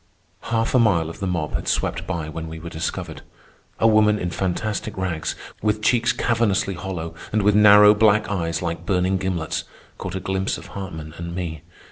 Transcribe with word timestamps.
Half 0.45 0.73
a 0.73 0.79
mile 0.79 1.11
of 1.11 1.19
the 1.19 1.27
mob 1.27 1.53
had 1.53 1.67
swept 1.67 2.07
by 2.07 2.27
when 2.27 2.47
we 2.47 2.57
were 2.57 2.71
discovered. 2.71 3.21
A 3.77 3.85
woman 3.87 4.17
in 4.17 4.31
fantastic 4.31 4.97
rags, 4.97 5.35
with 5.61 5.83
cheeks 5.83 6.11
cavernously 6.11 6.73
hollow 6.73 7.13
and 7.31 7.43
with 7.43 7.53
narrow 7.53 7.93
black 7.93 8.27
eyes 8.27 8.63
like 8.63 8.83
burning 8.87 9.17
gimlets, 9.19 9.63
caught 9.99 10.15
a 10.15 10.19
glimpse 10.19 10.57
of 10.57 10.69
Hartman 10.69 11.13
and 11.19 11.35
me. 11.35 11.61